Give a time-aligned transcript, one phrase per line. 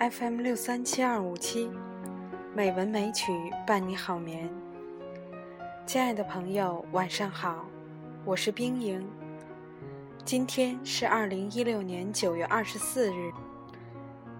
[0.00, 1.70] FM 六三七二五七，
[2.54, 3.30] 美文美曲
[3.66, 4.48] 伴你好眠。
[5.84, 7.66] 亲爱的朋友，晚上好，
[8.24, 9.06] 我是冰莹。
[10.24, 13.30] 今天是二零一六年九月二十四日，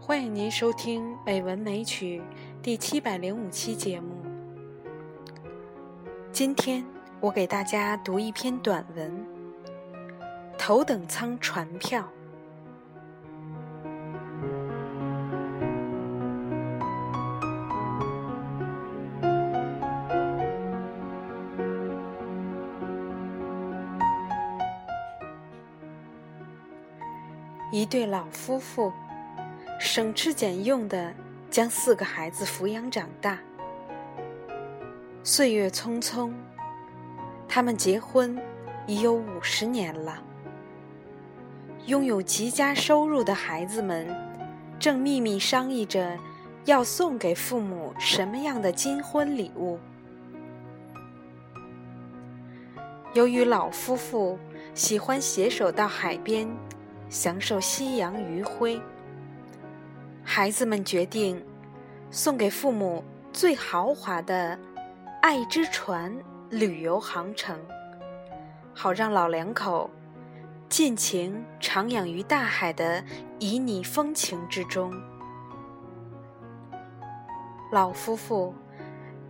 [0.00, 2.20] 欢迎您收听《美文美曲》
[2.62, 4.16] 第七百零五期节目。
[6.32, 6.82] 今天
[7.20, 9.26] 我给大家读一篇短文，
[10.56, 12.00] 《头等舱船票》。
[27.72, 28.92] 一对老夫妇
[29.80, 31.10] 省吃俭用的
[31.50, 33.38] 将四个孩子抚养长大。
[35.24, 36.30] 岁月匆匆，
[37.48, 38.38] 他们结婚
[38.86, 40.22] 已有五十年了。
[41.86, 44.06] 拥有极佳收入的孩子们
[44.78, 46.18] 正秘密商议着
[46.66, 49.78] 要送给父母什么样的金婚礼物。
[53.14, 54.38] 由于老夫妇
[54.74, 56.46] 喜欢携手到海边。
[57.12, 58.80] 享受夕阳余晖，
[60.24, 61.44] 孩子们决定
[62.10, 63.04] 送给父母
[63.34, 64.58] 最豪华的
[65.20, 66.10] “爱之船”
[66.48, 67.54] 旅游航程，
[68.72, 69.90] 好让老两口
[70.70, 73.04] 尽情徜徉于大海的
[73.40, 74.90] 旖旎风情之中。
[77.72, 78.54] 老夫妇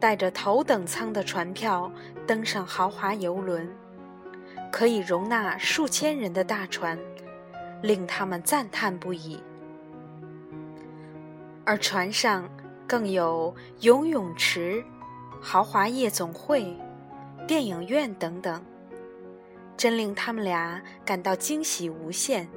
[0.00, 1.88] 带着头等舱的船票
[2.26, 3.70] 登上豪华游轮，
[4.72, 6.98] 可以容纳数千人的大船。
[7.82, 9.40] 令他们赞叹不已，
[11.64, 12.48] 而船上
[12.86, 14.82] 更有游泳池、
[15.40, 16.76] 豪华夜总会、
[17.46, 18.64] 电影院等等，
[19.76, 22.48] 真令他们俩感到惊喜无限。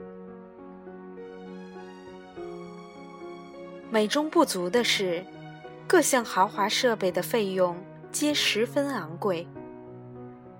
[3.92, 5.26] 美中不足的是，
[5.86, 7.76] 各项豪华设备的费用
[8.12, 9.48] 皆十分昂贵。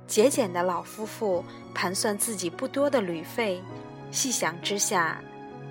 [0.06, 1.44] 节俭的老夫妇
[1.74, 3.64] 盘算自己不多的旅费。
[4.12, 5.20] 细想之下，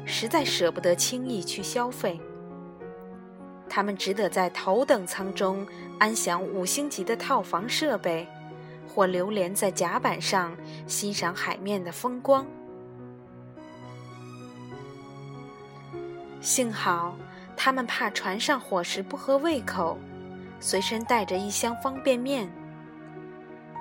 [0.04, 2.20] 实在舍不得轻易去消费。
[3.68, 5.64] 他们只得在头等舱中
[5.98, 8.26] 安享五星级的套房设备，
[8.88, 10.56] 或流连在甲板上
[10.88, 12.44] 欣赏海面的风光。
[16.40, 17.16] 幸好
[17.54, 19.98] 他们怕船上伙食不合胃口，
[20.58, 22.50] 随身带着一箱方便面。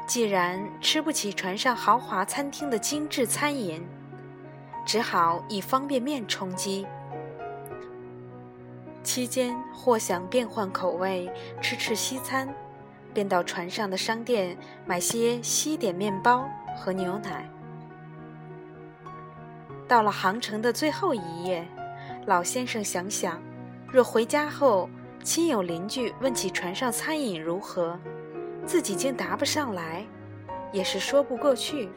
[0.06, 3.82] 既然吃不起船上豪华餐厅的精致餐饮，
[4.90, 6.84] 只好以方便面充饥。
[9.04, 12.52] 期间或想变换口味，吃吃西餐，
[13.14, 14.58] 便到船上的商店
[14.88, 17.48] 买些西点面包和牛奶。
[19.88, 21.64] 到了航程的最后一夜，
[22.26, 23.40] 老先生想想，
[23.92, 24.90] 若回家后
[25.22, 27.96] 亲友邻居问起船上餐饮如何，
[28.66, 30.04] 自己竟答不上来，
[30.72, 31.90] 也是说不过去。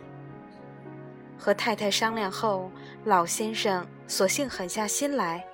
[1.43, 2.71] 和太太商量后，
[3.05, 5.45] 老先生索性狠下心来，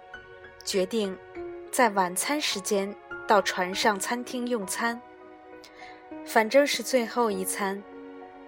[0.63, 1.17] 决定
[1.73, 2.95] 在晚餐时间
[3.27, 5.01] 到船上餐厅用餐。
[6.27, 7.83] 反正是最后一餐，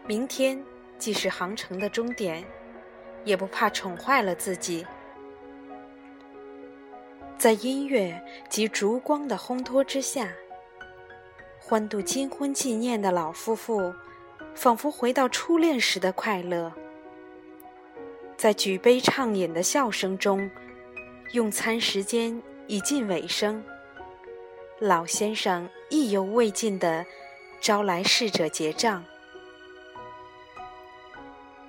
[0.06, 0.62] 明天
[0.98, 2.44] 既是航程的终点，
[3.24, 4.86] 也不怕宠坏了自己。
[7.38, 10.28] 在音乐及烛光的烘托之下，
[11.58, 13.94] 欢度金婚纪念的老夫妇，
[14.54, 16.70] 仿佛回到初恋时的快乐。
[18.40, 20.50] 在举杯畅饮的笑声中，
[21.34, 23.62] 用餐时间已近尾声。
[24.78, 27.04] 老先生意犹未尽地
[27.60, 29.04] 招来侍者结账。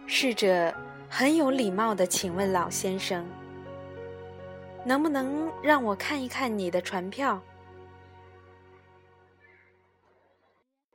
[0.08, 0.74] 侍者
[1.10, 3.28] 很有礼貌地请问老先生
[4.88, 7.42] ：“能不能让我看一看你的船票？”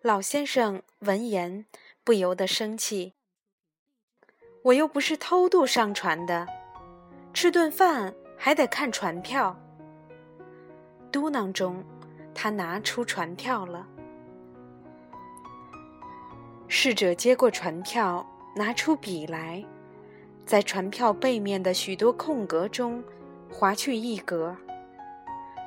[0.00, 1.66] 老先生闻言
[2.02, 3.12] 不由得生气。
[4.66, 6.44] 我又不是偷渡上船的，
[7.32, 9.56] 吃顿饭还得看船票。
[11.12, 11.84] 嘟囔中，
[12.34, 13.86] 他拿出船票了。
[16.66, 18.26] 侍者接过船票，
[18.56, 19.64] 拿出笔来，
[20.44, 23.00] 在船票背面的许多空格中
[23.48, 24.56] 划去一格，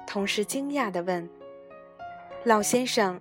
[0.05, 1.29] 同时惊讶地问
[2.43, 3.17] ：“老先生，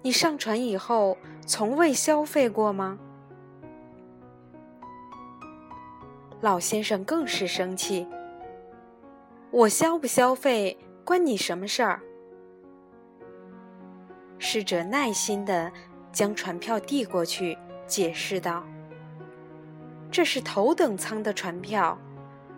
[0.00, 2.98] 你上船以后从未消费过吗？”
[6.40, 8.06] 老先生更是生气。
[9.50, 12.00] 我消不消费关你什么事儿？
[14.38, 15.70] 侍者耐心地
[16.12, 18.64] 将船票递过去，解释道
[20.10, 21.98] ：“这是头等舱的船票，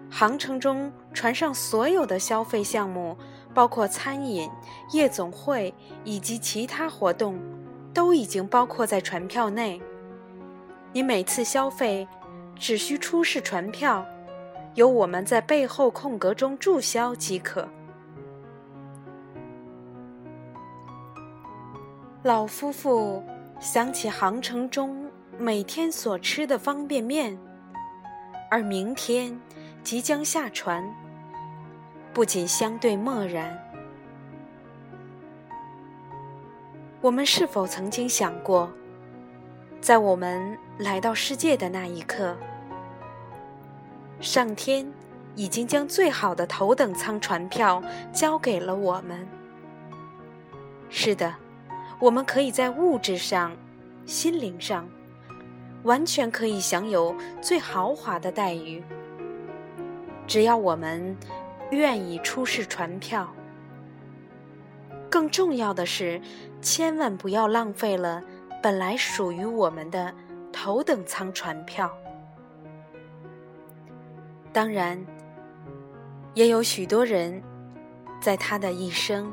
[0.09, 3.17] 航程中船上所有的消费项目，
[3.53, 4.49] 包括餐饮、
[4.93, 5.75] 夜总会
[6.05, 7.37] 以及其他活动，
[7.93, 9.83] 都已经包括在船票内。
[10.93, 12.07] 你每次消费
[12.57, 14.07] 只需出示船票，
[14.75, 17.69] 由我们在背后空格中注销即可。
[22.23, 23.23] 老夫妇
[23.61, 27.39] 想起航程中每天所吃的方便面，
[28.51, 29.39] 而明天。
[29.85, 30.81] 即将下船，
[32.15, 33.59] 不仅相对漠然。
[37.01, 38.71] 我们是否曾经想过，
[39.83, 42.37] 在我们来到世界的那一刻，
[44.21, 44.87] 上天
[45.35, 47.83] 已经将最好的头等舱船票
[48.13, 49.27] 交给了我们？
[50.89, 51.35] 是的，
[51.99, 53.57] 我们可以在物质上、
[54.07, 54.89] 心灵上，
[55.83, 58.85] 完全可以享有最豪华的待遇。
[60.29, 61.17] 只要我们
[61.73, 63.27] 愿意出示船票，
[65.11, 66.23] 更重要的是，
[66.61, 68.23] 千万不要浪费了
[68.63, 70.15] 本来属于我们的
[70.53, 71.91] 头等舱船票。
[74.53, 75.05] 当然，
[76.35, 77.43] 也有许多人
[78.21, 79.33] 在他的一生，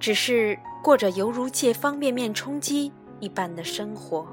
[0.00, 2.90] 只是过着犹如借方便面充饥
[3.20, 4.26] 一般的生活。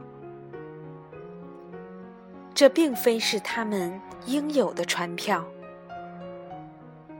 [2.54, 5.44] 这并非是他们应有的船票，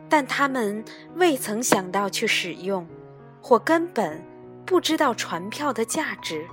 [0.08, 0.86] 但他们
[1.16, 2.88] 未曾想到去使用，
[3.42, 4.24] 或根本
[4.66, 6.48] 不知道船票的价值。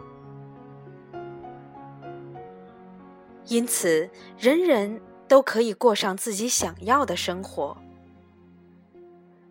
[3.48, 4.08] 因此，
[4.38, 7.76] 人人都可以过上自己想要的生活，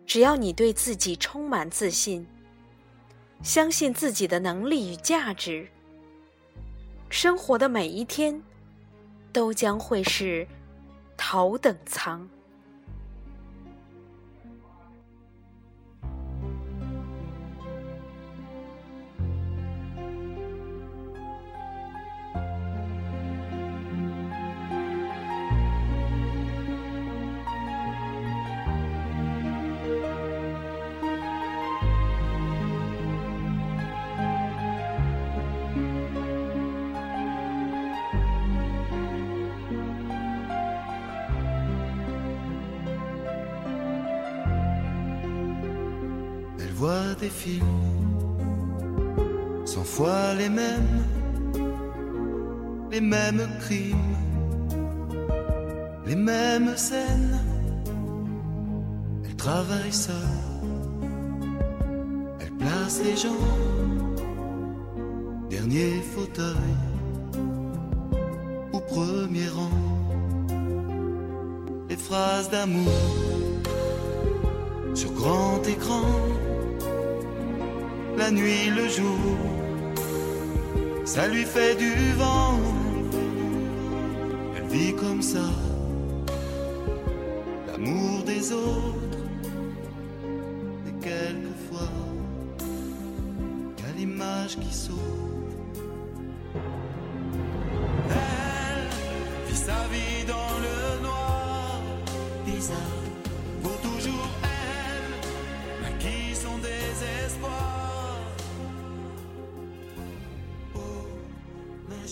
[0.06, 2.26] 只要你对自己充满自信，
[3.42, 5.68] 相信自己的能力与价值，
[7.10, 8.42] 生活的每一天。
[9.30, 10.48] 都将会是
[11.16, 12.28] 头等舱。
[46.78, 47.82] Voit des films,
[49.64, 51.02] cent fois les mêmes,
[52.92, 54.16] les mêmes crimes,
[56.06, 57.40] les mêmes scènes.
[59.24, 60.44] Elle travaille seule,
[62.40, 63.46] elle place les gens,
[65.50, 66.76] dernier fauteuil
[68.72, 69.80] ou premier rang.
[71.88, 73.00] Les phrases d'amour
[74.94, 76.06] sur grand écran
[78.18, 79.36] la nuit, le jour,
[81.04, 82.58] ça lui fait du vent.
[84.56, 85.48] Elle vit comme ça,
[87.66, 89.22] l'amour des autres,
[90.88, 91.94] et quelquefois,
[93.78, 94.96] y l'image qui sauve.
[98.10, 98.88] Elle
[99.48, 101.80] vit sa vie dans le noir,
[102.44, 103.07] bizarre,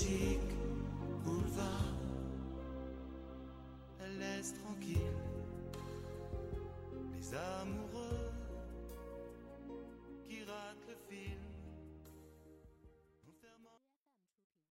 [0.04, 0.35] energy.